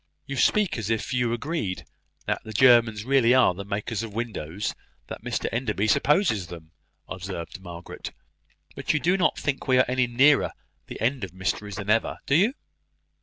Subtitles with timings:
[0.25, 1.85] '""You speak as if you agreed
[2.25, 4.73] that the Germans really are the makers of windows
[5.05, 6.71] that Mr Enderby supposes them,"
[7.07, 8.11] observed Margaret;
[8.75, 10.53] "but you do not think we are any nearer
[10.87, 12.55] the end of mysteries than ever, do you?"